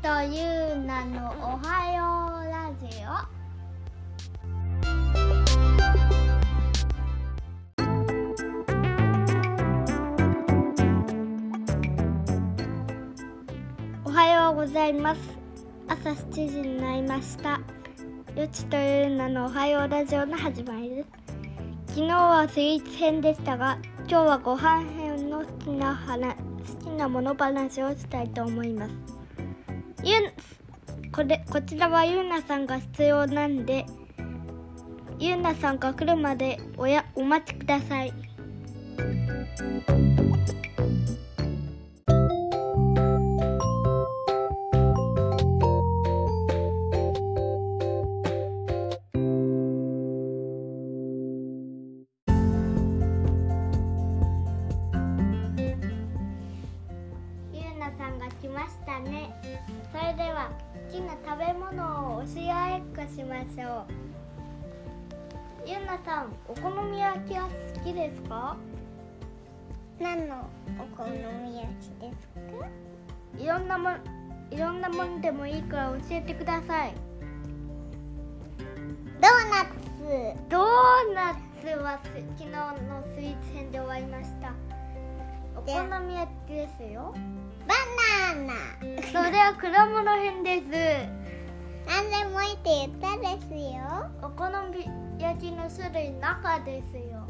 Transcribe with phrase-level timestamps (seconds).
[0.00, 3.08] とゆうなのおはようラジオ。
[14.08, 15.20] おはようございます。
[15.88, 17.60] 朝7時になりました。
[18.36, 21.08] よちとゆうなのおはようラジオの始まりです。
[21.88, 26.42] 昨日はスイーツ編でしたが今日はご飯編の好きな話好
[26.84, 29.17] きなもの話をしたいと思います。
[30.04, 30.32] ゆん
[31.10, 33.86] これこちらはゆうなさんが必要なんで
[35.18, 38.12] ゆうなさんが来るまでおやお待ちください。
[58.38, 59.34] なさんが来ましたね。
[59.92, 60.50] それでは
[60.90, 63.92] 好きな食べ物を教え合いっこしましょう。
[65.66, 68.56] ゆうなさんお好み焼きは好きですか？
[70.00, 72.68] 何のお好み焼きですか？
[73.38, 74.00] いろんなもん
[74.50, 76.94] いろんなものでもいいから教えてください。
[79.20, 79.78] ドーナツ。
[80.48, 82.08] ドーナツはす
[82.38, 82.56] 昨日
[82.88, 84.52] のスイーツ編で終わりました
[85.58, 87.12] おで好み焼きですよ。
[87.66, 87.74] バ
[88.36, 88.54] ナナ。
[89.06, 90.64] それは果物編です。
[91.84, 94.08] 何でもいいって言ったですよ。
[94.22, 94.86] お好み
[95.20, 97.26] 焼きの種類の中ですよ。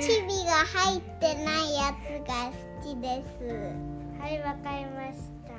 [0.00, 3.88] チビが入ってないやつが好きです。
[4.20, 5.54] はいわかりました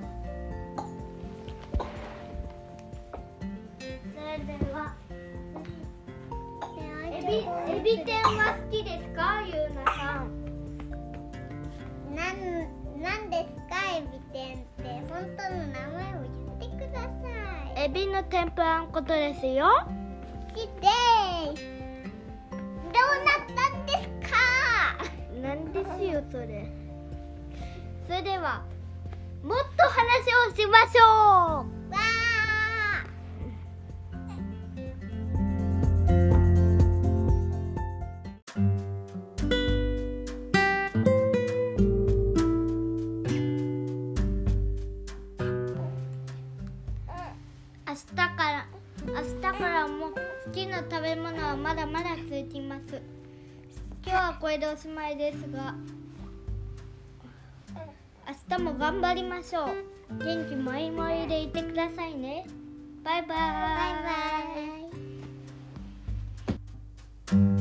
[7.26, 9.42] ビエビ天は好きですか？
[9.46, 10.28] ゆうなさん。
[12.14, 12.34] なん
[13.02, 13.80] なんですか？
[13.96, 14.82] エビ天って。
[15.08, 16.18] 本当の名前を
[16.60, 17.08] 言ってくださ
[17.76, 17.84] い。
[17.84, 19.66] エビの天ぷらのことですよ。
[19.66, 20.88] 好きで
[21.56, 21.64] す。
[22.52, 23.98] どうなったんです
[24.30, 24.36] か？
[25.40, 26.70] なんですよそれ。
[28.06, 28.62] それでは
[29.42, 31.73] もっと話をしましょう
[47.94, 48.66] 日から
[49.06, 53.00] 明日からも好きな食べ物はまだまだ続きます。
[54.06, 55.74] 今日はこれでおしまいですが
[58.50, 59.68] 明日も頑張りましょう。
[60.18, 62.46] 元気もりもりでいてくださいね。
[63.02, 63.28] バイバイ。
[63.28, 63.34] バ
[63.72, 63.78] イ
[67.32, 67.53] バイ。